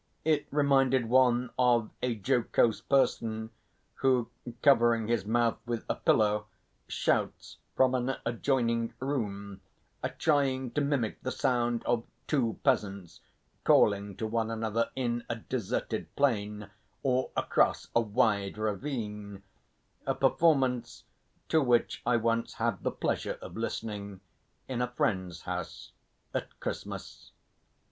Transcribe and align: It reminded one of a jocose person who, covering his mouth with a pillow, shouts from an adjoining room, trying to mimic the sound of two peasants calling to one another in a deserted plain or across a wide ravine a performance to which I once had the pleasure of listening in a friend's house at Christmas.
It 0.25 0.47
reminded 0.49 1.09
one 1.09 1.51
of 1.59 1.91
a 2.01 2.15
jocose 2.15 2.81
person 2.81 3.51
who, 3.97 4.31
covering 4.63 5.07
his 5.07 5.27
mouth 5.27 5.59
with 5.67 5.85
a 5.87 5.93
pillow, 5.93 6.47
shouts 6.87 7.57
from 7.75 7.93
an 7.93 8.15
adjoining 8.25 8.95
room, 8.99 9.61
trying 10.17 10.71
to 10.71 10.81
mimic 10.81 11.21
the 11.21 11.31
sound 11.31 11.83
of 11.85 12.03
two 12.25 12.57
peasants 12.63 13.19
calling 13.63 14.17
to 14.17 14.25
one 14.25 14.49
another 14.49 14.89
in 14.95 15.23
a 15.29 15.35
deserted 15.35 16.07
plain 16.15 16.71
or 17.03 17.29
across 17.37 17.87
a 17.95 18.01
wide 18.01 18.57
ravine 18.57 19.43
a 20.07 20.15
performance 20.15 21.03
to 21.47 21.61
which 21.61 22.01
I 22.07 22.17
once 22.17 22.55
had 22.55 22.81
the 22.81 22.89
pleasure 22.89 23.37
of 23.39 23.55
listening 23.55 24.21
in 24.67 24.81
a 24.81 24.87
friend's 24.87 25.41
house 25.41 25.91
at 26.33 26.59
Christmas. 26.59 27.33